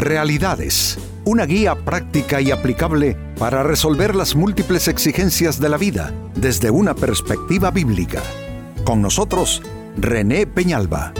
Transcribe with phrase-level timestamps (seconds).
[0.00, 6.70] Realidades, una guía práctica y aplicable para resolver las múltiples exigencias de la vida desde
[6.70, 8.22] una perspectiva bíblica.
[8.82, 9.60] Con nosotros,
[9.98, 11.12] René Peñalba.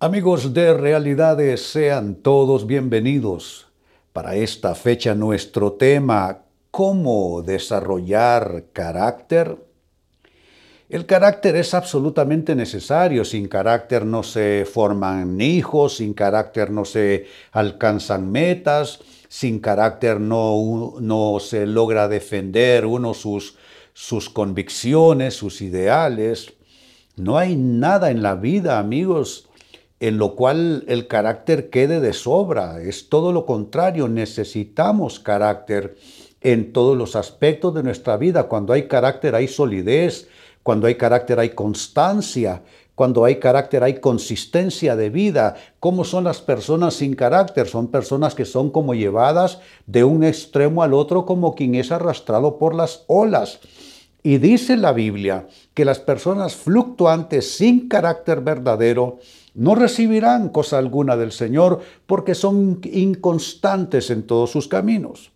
[0.00, 3.68] Amigos de Realidades, sean todos bienvenidos.
[4.12, 6.40] Para esta fecha nuestro tema,
[6.72, 9.67] ¿cómo desarrollar carácter?
[10.88, 13.24] El carácter es absolutamente necesario.
[13.24, 20.94] Sin carácter no se forman hijos, sin carácter no se alcanzan metas, sin carácter no,
[21.00, 23.58] no se logra defender uno sus,
[23.92, 26.54] sus convicciones, sus ideales.
[27.16, 29.50] No hay nada en la vida, amigos,
[30.00, 32.80] en lo cual el carácter quede de sobra.
[32.80, 35.98] Es todo lo contrario, necesitamos carácter
[36.40, 38.44] en todos los aspectos de nuestra vida.
[38.44, 40.28] Cuando hay carácter hay solidez,
[40.68, 42.62] cuando hay carácter hay constancia,
[42.94, 45.56] cuando hay carácter hay consistencia de vida.
[45.80, 47.66] ¿Cómo son las personas sin carácter?
[47.66, 52.58] Son personas que son como llevadas de un extremo al otro como quien es arrastrado
[52.58, 53.60] por las olas.
[54.22, 59.20] Y dice la Biblia que las personas fluctuantes sin carácter verdadero
[59.54, 65.30] no recibirán cosa alguna del Señor porque son inconstantes en todos sus caminos.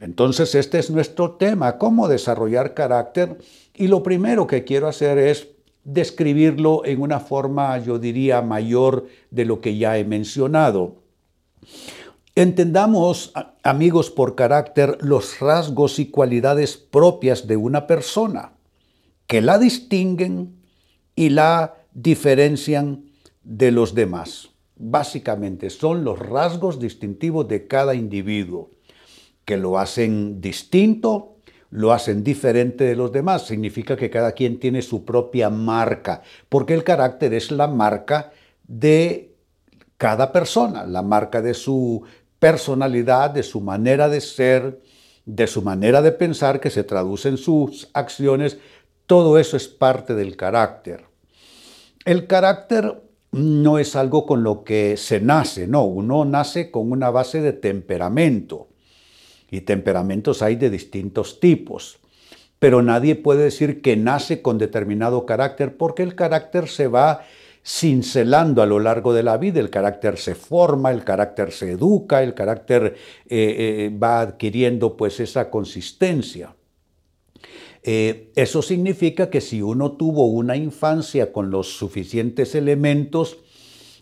[0.00, 3.36] Entonces este es nuestro tema, cómo desarrollar carácter
[3.78, 5.48] y lo primero que quiero hacer es
[5.84, 10.96] describirlo en una forma, yo diría, mayor de lo que ya he mencionado.
[12.34, 18.52] Entendamos, amigos, por carácter los rasgos y cualidades propias de una persona
[19.26, 20.60] que la distinguen
[21.14, 23.10] y la diferencian
[23.42, 24.50] de los demás.
[24.76, 28.70] Básicamente son los rasgos distintivos de cada individuo
[29.44, 31.37] que lo hacen distinto
[31.70, 33.46] lo hacen diferente de los demás.
[33.46, 38.32] Significa que cada quien tiene su propia marca, porque el carácter es la marca
[38.66, 39.34] de
[39.96, 42.02] cada persona, la marca de su
[42.38, 44.80] personalidad, de su manera de ser,
[45.24, 48.58] de su manera de pensar que se traduce en sus acciones.
[49.06, 51.04] Todo eso es parte del carácter.
[52.04, 53.02] El carácter
[53.32, 57.52] no es algo con lo que se nace, no, uno nace con una base de
[57.52, 58.68] temperamento
[59.50, 61.98] y temperamentos hay de distintos tipos.
[62.58, 67.22] Pero nadie puede decir que nace con determinado carácter porque el carácter se va
[67.68, 72.22] cincelando a lo largo de la vida, el carácter se forma, el carácter se educa,
[72.22, 72.96] el carácter
[73.28, 76.54] eh, eh, va adquiriendo pues esa consistencia.
[77.82, 83.38] Eh, eso significa que si uno tuvo una infancia con los suficientes elementos,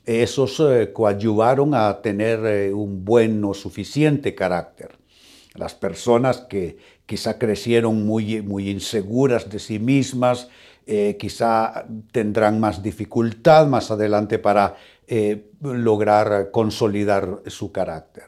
[0.06, 4.96] esos coadyuvaron a tener un buen o suficiente carácter.
[5.58, 10.48] Las personas que quizá crecieron muy, muy inseguras de sí mismas,
[10.86, 14.76] eh, quizá tendrán más dificultad más adelante para
[15.08, 18.24] eh, lograr consolidar su carácter.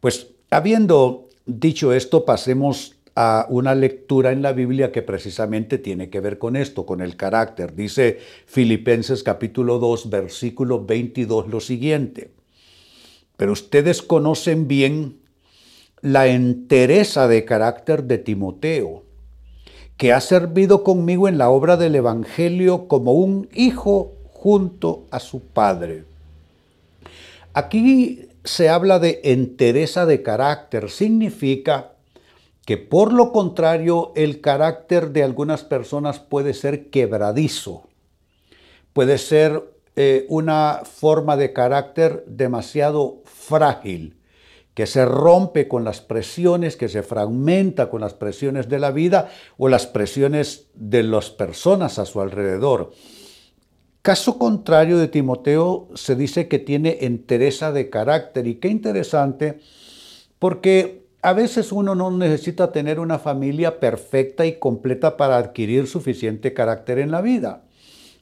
[0.00, 6.20] Pues habiendo dicho esto, pasemos a una lectura en la Biblia que precisamente tiene que
[6.20, 7.74] ver con esto, con el carácter.
[7.74, 12.30] Dice Filipenses capítulo 2, versículo 22 lo siguiente.
[13.36, 15.18] Pero ustedes conocen bien
[16.02, 19.04] la entereza de carácter de Timoteo,
[19.96, 25.40] que ha servido conmigo en la obra del Evangelio como un hijo junto a su
[25.40, 26.04] padre.
[27.54, 31.92] Aquí se habla de entereza de carácter, significa
[32.66, 37.84] que por lo contrario el carácter de algunas personas puede ser quebradizo,
[38.92, 39.62] puede ser
[39.94, 44.16] eh, una forma de carácter demasiado frágil,
[44.76, 49.30] que se rompe con las presiones, que se fragmenta con las presiones de la vida
[49.56, 52.92] o las presiones de las personas a su alrededor.
[54.02, 59.60] Caso contrario de Timoteo, se dice que tiene entereza de carácter y qué interesante,
[60.38, 66.52] porque a veces uno no necesita tener una familia perfecta y completa para adquirir suficiente
[66.52, 67.64] carácter en la vida.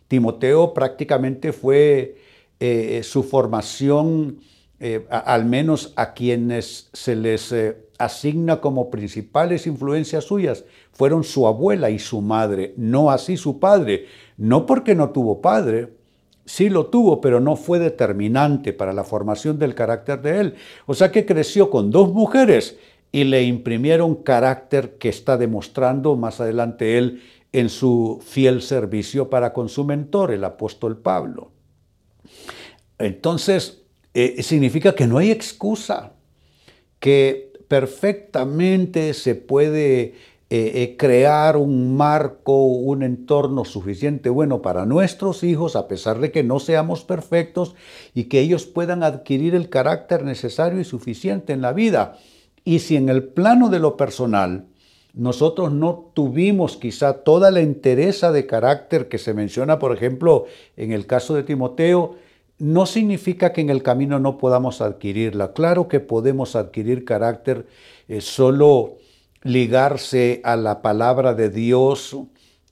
[0.07, 2.17] Timoteo prácticamente fue
[2.61, 4.39] eh, su formación
[4.87, 11.47] eh, al menos a quienes se les eh, asigna como principales influencias suyas, fueron su
[11.47, 15.95] abuela y su madre, no así su padre, no porque no tuvo padre,
[16.45, 20.55] sí lo tuvo, pero no fue determinante para la formación del carácter de él.
[20.85, 22.77] O sea que creció con dos mujeres
[23.11, 27.23] y le imprimieron carácter que está demostrando más adelante él
[27.53, 31.53] en su fiel servicio para con su mentor, el apóstol Pablo.
[32.99, 33.84] Entonces,
[34.14, 36.12] eh, significa que no hay excusa,
[37.00, 40.14] que perfectamente se puede
[40.50, 46.31] eh, eh, crear un marco, un entorno suficiente bueno para nuestros hijos, a pesar de
[46.31, 47.75] que no seamos perfectos,
[48.14, 52.19] y que ellos puedan adquirir el carácter necesario y suficiente en la vida.
[52.62, 54.66] Y si en el plano de lo personal
[55.12, 60.44] nosotros no tuvimos quizá toda la entereza de carácter que se menciona, por ejemplo,
[60.76, 62.16] en el caso de Timoteo,
[62.64, 65.52] no significa que en el camino no podamos adquirirla.
[65.52, 67.66] Claro que podemos adquirir carácter
[68.08, 68.96] eh, solo
[69.43, 72.16] ligarse a la palabra de Dios,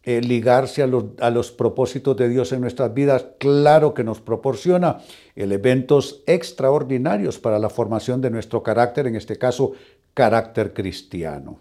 [0.04, 4.22] eh, ligarse a los, a los, propósitos de Dios en nuestras vidas, claro que nos
[4.22, 5.02] proporciona
[5.36, 9.72] elementos extraordinarios para la formación de nuestro carácter, en este caso,
[10.14, 11.58] carácter cristiano.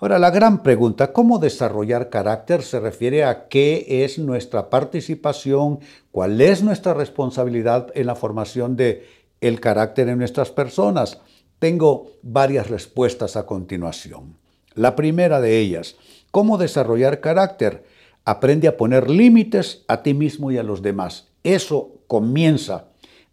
[0.00, 2.62] Ahora, la gran pregunta, ¿cómo desarrollar carácter?
[2.62, 5.80] Se refiere a qué es nuestra participación,
[6.10, 9.06] cuál es nuestra responsabilidad en la formación de
[9.42, 11.20] el carácter en nuestras personas.
[11.58, 14.38] Tengo varias respuestas a continuación.
[14.74, 15.96] La primera de ellas,
[16.30, 17.84] ¿cómo desarrollar carácter?
[18.24, 21.28] Aprende a poner límites a ti mismo y a los demás.
[21.44, 22.86] Eso comienza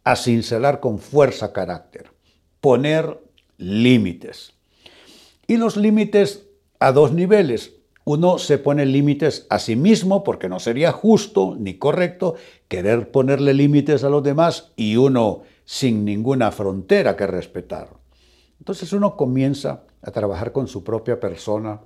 [0.04, 2.12] a cincelar con fuerza carácter.
[2.60, 3.22] Poner
[3.58, 4.52] límites.
[5.48, 6.46] Y los límites
[6.79, 7.74] a dos niveles.
[8.03, 12.35] Uno se pone límites a sí mismo porque no sería justo ni correcto
[12.68, 17.89] querer ponerle límites a los demás y uno sin ninguna frontera que respetar.
[18.59, 21.81] Entonces uno comienza a trabajar con su propia persona,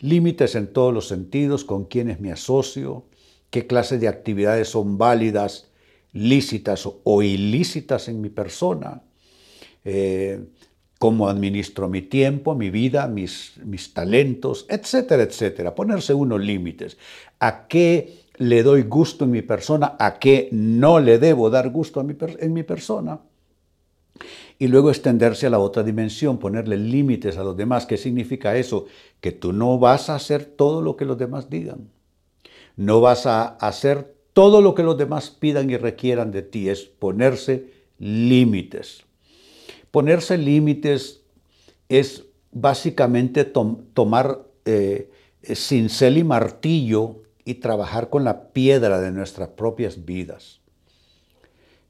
[0.00, 3.04] límites en todos los sentidos, con quienes me asocio,
[3.48, 5.70] qué clase de actividades son válidas,
[6.12, 9.02] lícitas o ilícitas en mi persona,
[9.84, 10.44] eh,
[11.02, 15.74] cómo administro mi tiempo, mi vida, mis, mis talentos, etcétera, etcétera.
[15.74, 16.96] Ponerse unos límites.
[17.40, 19.96] ¿A qué le doy gusto en mi persona?
[19.98, 23.18] ¿A qué no le debo dar gusto en mi persona?
[24.60, 27.84] y luego extenderse a la otra dimensión, ponerle límites a los demás.
[27.84, 28.86] ¿Qué significa eso?
[29.20, 31.88] Que tú no vas a hacer todo lo que los demás digan.
[32.76, 36.68] No vas a hacer todo lo que los demás pidan y requieran de ti.
[36.68, 39.02] Es ponerse límites.
[39.92, 41.22] Ponerse límites
[41.88, 45.10] es básicamente tomar eh,
[45.42, 50.60] cincel y martillo y trabajar con la piedra de nuestras propias vidas.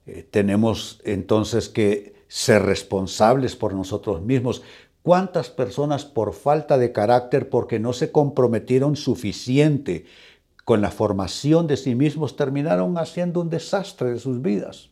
[0.07, 4.63] Eh, tenemos entonces que ser responsables por nosotros mismos.
[5.03, 10.07] ¿Cuántas personas por falta de carácter, porque no se comprometieron suficiente
[10.65, 14.91] con la formación de sí mismos, terminaron haciendo un desastre de sus vidas?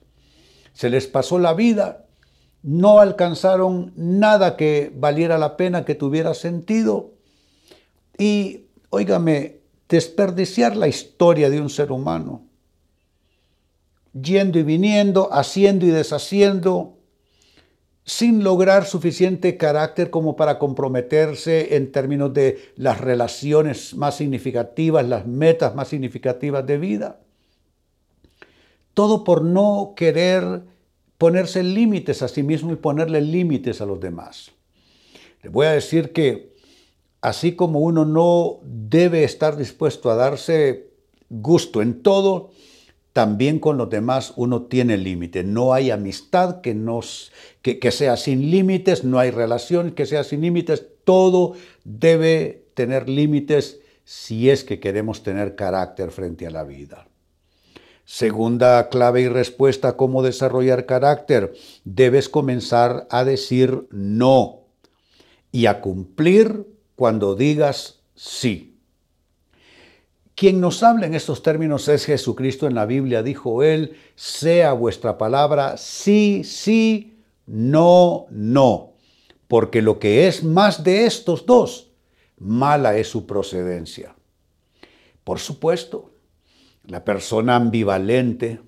[0.75, 2.07] Se les pasó la vida,
[2.63, 7.13] no alcanzaron nada que valiera la pena, que tuviera sentido.
[8.19, 12.43] Y, óigame, desperdiciar la historia de un ser humano,
[14.13, 16.97] yendo y viniendo, haciendo y deshaciendo,
[18.05, 25.27] sin lograr suficiente carácter como para comprometerse en términos de las relaciones más significativas, las
[25.27, 27.21] metas más significativas de vida.
[28.95, 30.63] Todo por no querer
[31.21, 34.53] ponerse límites a sí mismo y ponerle límites a los demás.
[35.43, 36.55] Le voy a decir que
[37.21, 40.89] así como uno no debe estar dispuesto a darse
[41.29, 42.53] gusto en todo,
[43.13, 45.45] también con los demás uno tiene límite.
[45.45, 50.41] No hay amistad que, nos, que sea sin límites, no hay relación que sea sin
[50.41, 50.87] límites.
[51.05, 51.53] Todo
[51.85, 57.10] debe tener límites si es que queremos tener carácter frente a la vida.
[58.13, 61.55] Segunda clave y respuesta cómo desarrollar carácter.
[61.85, 64.63] Debes comenzar a decir no
[65.53, 68.77] y a cumplir cuando digas sí.
[70.35, 73.23] Quien nos habla en estos términos es Jesucristo en la Biblia.
[73.23, 78.95] Dijo él, sea vuestra palabra sí, sí, no, no.
[79.47, 81.93] Porque lo que es más de estos dos,
[82.39, 84.17] mala es su procedencia.
[85.23, 86.10] Por supuesto,
[86.85, 88.61] la persona ambivalente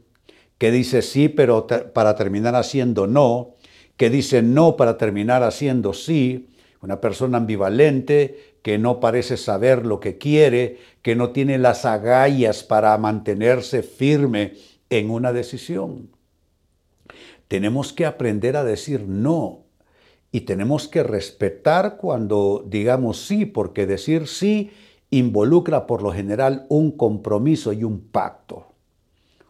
[0.59, 3.57] que dice sí, pero para terminar haciendo no,
[3.97, 6.49] que dice no para terminar haciendo sí,
[6.81, 12.62] una persona ambivalente que no parece saber lo que quiere, que no tiene las agallas
[12.62, 14.54] para mantenerse firme
[14.88, 16.11] en una decisión.
[17.49, 19.64] Tenemos que aprender a decir no
[20.31, 24.71] y tenemos que respetar cuando digamos sí, porque decir sí
[25.12, 28.66] involucra por lo general un compromiso y un pacto.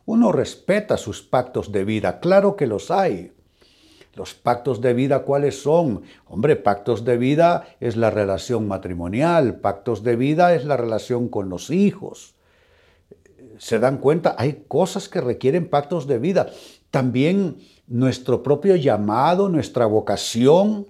[0.04, 3.32] Uno respeta sus pactos de vida, claro que los hay,
[4.14, 6.02] los pactos de vida, ¿cuáles son?
[6.26, 11.48] Hombre, pactos de vida es la relación matrimonial, pactos de vida es la relación con
[11.48, 12.34] los hijos.
[13.58, 14.34] ¿Se dan cuenta?
[14.38, 16.50] Hay cosas que requieren pactos de vida.
[16.90, 20.86] También nuestro propio llamado, nuestra vocación.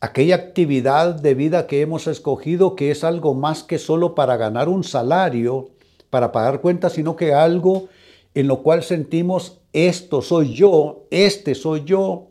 [0.00, 4.68] Aquella actividad de vida que hemos escogido que es algo más que solo para ganar
[4.68, 5.70] un salario,
[6.10, 7.88] para pagar cuentas, sino que algo
[8.34, 12.28] en lo cual sentimos, esto soy yo, este soy yo,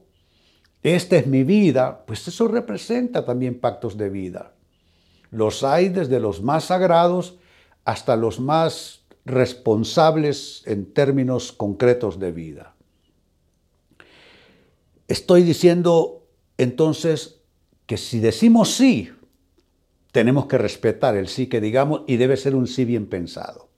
[0.84, 4.54] esta es mi vida, pues eso representa también pactos de vida.
[5.32, 7.38] Los hay desde los más sagrados
[7.84, 12.76] hasta los más responsables en términos concretos de vida.
[15.10, 16.24] Estoy diciendo
[16.58, 17.37] entonces
[17.88, 19.10] que si decimos sí,
[20.12, 23.70] tenemos que respetar el sí que digamos y debe ser un sí bien pensado.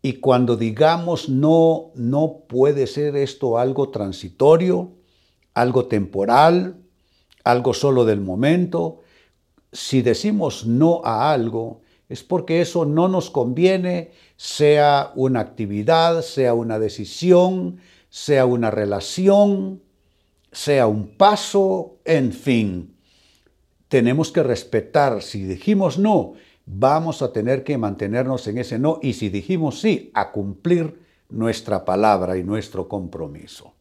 [0.00, 4.92] Y cuando digamos no, no puede ser esto algo transitorio,
[5.54, 6.76] algo temporal,
[7.42, 9.00] algo solo del momento.
[9.72, 16.54] Si decimos no a algo, es porque eso no nos conviene, sea una actividad, sea
[16.54, 19.82] una decisión, sea una relación,
[20.52, 22.97] sea un paso, en fin.
[23.88, 26.34] Tenemos que respetar, si dijimos no,
[26.66, 31.84] vamos a tener que mantenernos en ese no y si dijimos sí, a cumplir nuestra
[31.84, 33.72] palabra y nuestro compromiso.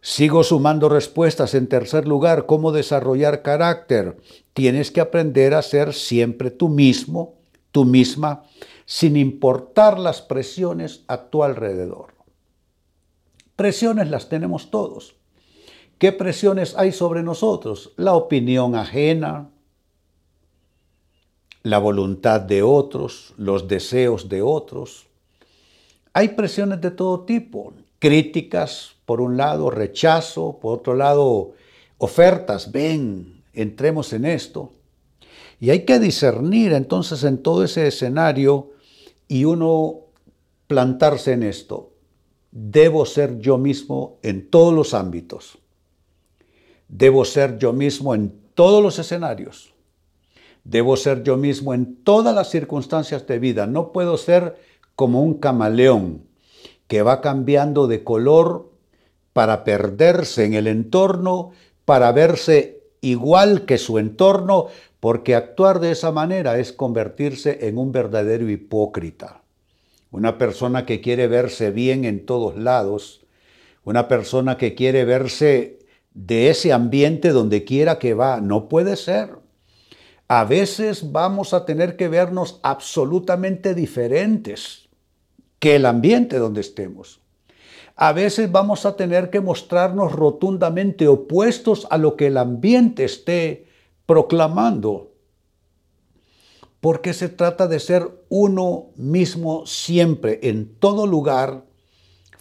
[0.00, 1.54] Sigo sumando respuestas.
[1.54, 4.16] En tercer lugar, ¿cómo desarrollar carácter?
[4.52, 7.34] Tienes que aprender a ser siempre tú mismo,
[7.72, 8.44] tú misma,
[8.84, 12.14] sin importar las presiones a tu alrededor.
[13.56, 15.16] Presiones las tenemos todos.
[15.98, 17.92] ¿Qué presiones hay sobre nosotros?
[17.96, 19.48] La opinión ajena,
[21.62, 25.06] la voluntad de otros, los deseos de otros.
[26.12, 31.54] Hay presiones de todo tipo, críticas, por un lado, rechazo, por otro lado,
[31.96, 34.72] ofertas, ven, entremos en esto.
[35.60, 38.72] Y hay que discernir entonces en todo ese escenario
[39.28, 40.00] y uno
[40.66, 41.94] plantarse en esto.
[42.50, 45.58] Debo ser yo mismo en todos los ámbitos.
[46.88, 49.74] Debo ser yo mismo en todos los escenarios.
[50.64, 53.66] Debo ser yo mismo en todas las circunstancias de vida.
[53.66, 54.56] No puedo ser
[54.94, 56.22] como un camaleón
[56.88, 58.70] que va cambiando de color
[59.32, 61.50] para perderse en el entorno,
[61.84, 67.92] para verse igual que su entorno, porque actuar de esa manera es convertirse en un
[67.92, 69.42] verdadero hipócrita.
[70.10, 73.26] Una persona que quiere verse bien en todos lados,
[73.84, 75.75] una persona que quiere verse
[76.16, 79.36] de ese ambiente donde quiera que va, no puede ser.
[80.28, 84.88] A veces vamos a tener que vernos absolutamente diferentes
[85.58, 87.20] que el ambiente donde estemos.
[87.96, 93.66] A veces vamos a tener que mostrarnos rotundamente opuestos a lo que el ambiente esté
[94.06, 95.12] proclamando.
[96.80, 101.64] Porque se trata de ser uno mismo siempre, en todo lugar,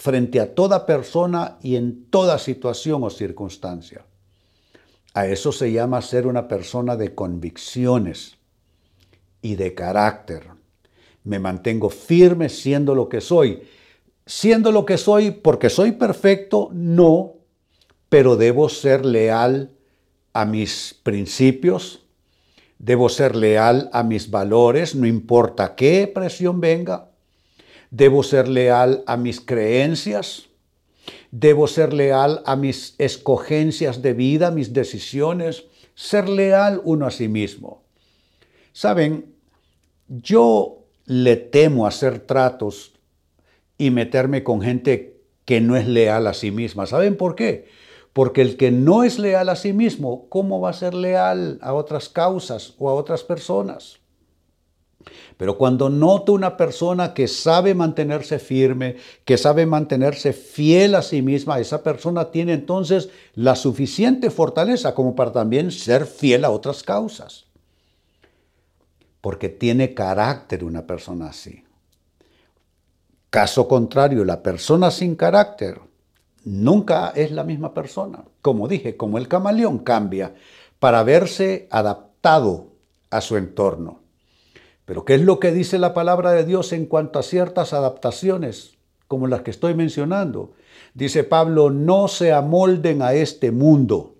[0.05, 4.05] frente a toda persona y en toda situación o circunstancia.
[5.15, 8.37] A eso se llama ser una persona de convicciones
[9.41, 10.43] y de carácter.
[11.23, 13.63] Me mantengo firme siendo lo que soy.
[14.27, 17.33] Siendo lo que soy porque soy perfecto, no,
[18.07, 19.71] pero debo ser leal
[20.33, 22.05] a mis principios,
[22.77, 27.09] debo ser leal a mis valores, no importa qué presión venga,
[27.95, 30.49] debo ser leal a mis creencias,
[31.31, 37.27] Debo ser leal a mis escogencias de vida, mis decisiones, ser leal uno a sí
[37.27, 37.83] mismo.
[38.71, 39.35] Saben,
[40.07, 42.93] yo le temo hacer tratos
[43.77, 46.85] y meterme con gente que no es leal a sí misma.
[46.85, 47.67] ¿Saben por qué?
[48.13, 51.73] Porque el que no es leal a sí mismo, ¿cómo va a ser leal a
[51.73, 53.99] otras causas o a otras personas?
[55.37, 61.21] Pero cuando noto una persona que sabe mantenerse firme, que sabe mantenerse fiel a sí
[61.21, 66.83] misma, esa persona tiene entonces la suficiente fortaleza como para también ser fiel a otras
[66.83, 67.45] causas.
[69.21, 71.63] Porque tiene carácter una persona así.
[73.29, 75.81] Caso contrario, la persona sin carácter
[76.45, 78.23] nunca es la misma persona.
[78.41, 80.35] Como dije, como el camaleón cambia
[80.79, 82.67] para verse adaptado
[83.09, 84.04] a su entorno.
[84.85, 88.77] Pero ¿qué es lo que dice la palabra de Dios en cuanto a ciertas adaptaciones
[89.07, 90.53] como las que estoy mencionando?
[90.93, 94.15] Dice Pablo, no se amolden a este mundo.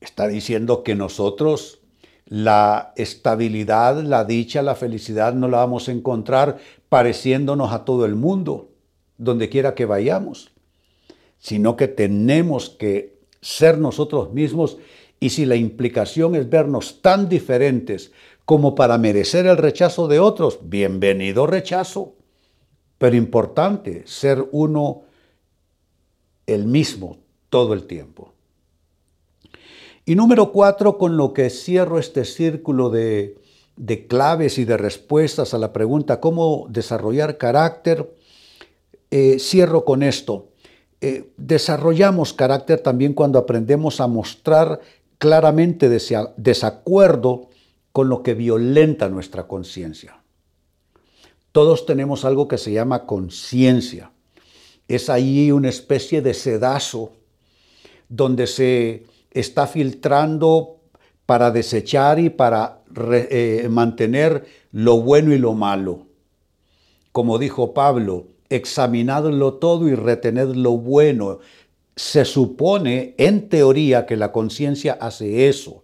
[0.00, 1.80] Está diciendo que nosotros
[2.26, 8.14] la estabilidad, la dicha, la felicidad no la vamos a encontrar pareciéndonos a todo el
[8.14, 8.70] mundo,
[9.18, 10.52] donde quiera que vayamos,
[11.38, 14.78] sino que tenemos que ser nosotros mismos
[15.20, 18.12] y si la implicación es vernos tan diferentes,
[18.44, 20.58] como para merecer el rechazo de otros.
[20.62, 22.14] Bienvenido rechazo.
[22.98, 25.02] Pero importante ser uno
[26.46, 27.18] el mismo
[27.48, 28.32] todo el tiempo.
[30.04, 33.38] Y número cuatro, con lo que cierro este círculo de,
[34.08, 38.12] claves y de respuestas a la pregunta cómo desarrollar carácter,
[39.10, 40.48] eh, cierro con esto.
[41.00, 44.80] Eh, desarrollamos carácter también cuando aprendemos a mostrar
[45.18, 47.50] claramente desacuerdo
[47.92, 50.22] con lo que violenta nuestra conciencia.
[51.52, 54.10] Todos tenemos algo que se llama conciencia.
[54.88, 57.12] Es ahí una especie de sedazo
[58.08, 60.80] donde se está filtrando
[61.26, 62.82] para desechar y para
[63.12, 66.06] eh, mantener lo bueno y lo malo.
[67.12, 71.38] Como dijo Pablo, examinadlo todo y retened lo bueno.
[71.94, 75.81] Se supone, en teoría, que la conciencia hace eso.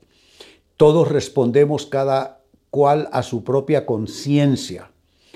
[0.79, 4.93] Todos respondemos cada cual a su propia conciencia,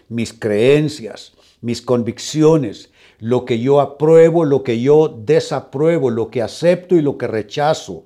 [0.08, 6.94] mis creencias, mis convicciones, lo que yo apruebo, lo que yo desapruebo, lo que acepto
[6.94, 8.04] y lo que rechazo.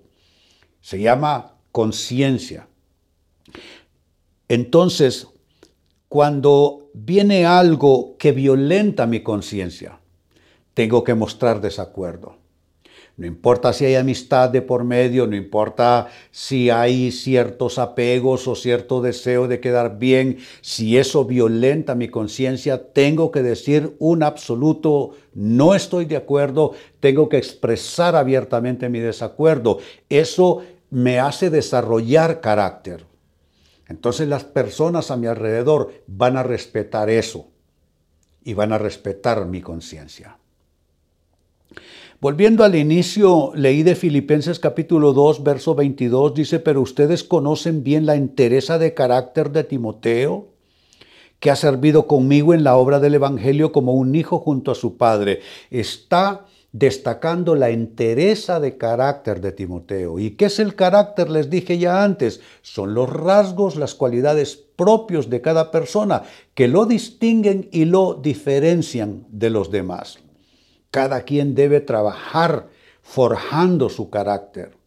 [0.80, 2.68] Se llama conciencia.
[4.48, 5.28] Entonces,
[6.08, 10.00] cuando viene algo que violenta mi conciencia,
[10.72, 12.45] tengo que mostrar desacuerdo.
[13.16, 18.54] No importa si hay amistad de por medio, no importa si hay ciertos apegos o
[18.54, 25.12] cierto deseo de quedar bien, si eso violenta mi conciencia, tengo que decir un absoluto
[25.32, 29.78] no estoy de acuerdo, tengo que expresar abiertamente mi desacuerdo.
[30.10, 33.06] Eso me hace desarrollar carácter.
[33.88, 37.48] Entonces las personas a mi alrededor van a respetar eso
[38.44, 40.36] y van a respetar mi conciencia.
[42.18, 48.06] Volviendo al inicio, leí de Filipenses capítulo 2, verso 22, dice, pero ustedes conocen bien
[48.06, 50.46] la entereza de carácter de Timoteo,
[51.40, 54.96] que ha servido conmigo en la obra del Evangelio como un hijo junto a su
[54.96, 55.40] padre.
[55.70, 60.18] Está destacando la entereza de carácter de Timoteo.
[60.18, 61.28] ¿Y qué es el carácter?
[61.28, 66.22] Les dije ya antes, son los rasgos, las cualidades propios de cada persona
[66.54, 70.18] que lo distinguen y lo diferencian de los demás.
[70.96, 72.70] Cada quien debe trabajar
[73.02, 74.78] forjando su carácter,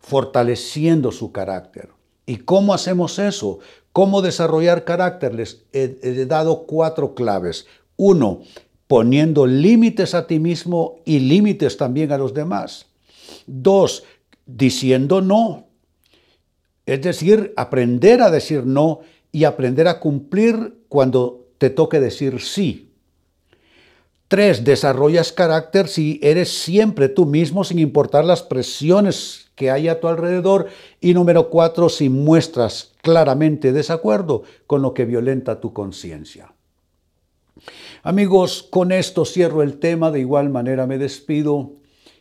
[0.00, 1.90] fortaleciendo su carácter.
[2.26, 3.60] ¿Y cómo hacemos eso?
[3.92, 5.36] ¿Cómo desarrollar carácter?
[5.36, 7.68] Les he, dado cuatro claves.
[7.96, 8.40] Uno,
[8.88, 12.86] poniendo límites a ti mismo y límites también a los demás.
[13.46, 14.02] Dos,
[14.44, 15.68] diciendo no.
[16.84, 22.87] Es decir, aprender a decir no y aprender a cumplir cuando te toque decir sí.
[24.28, 30.00] Tres, desarrollas carácter si eres siempre tú mismo sin importar las presiones que hay a
[30.00, 30.68] tu alrededor.
[31.00, 36.52] Y número cuatro, si muestras claramente desacuerdo con lo que violenta tu conciencia.
[38.02, 41.72] Amigos, con esto cierro el tema, de igual manera me despido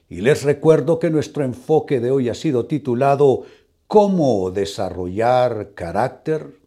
[0.09, 3.43] y les recuerdo que nuestro enfoque de hoy ha sido titulado
[3.87, 6.66] ¿Cómo desarrollar carácter?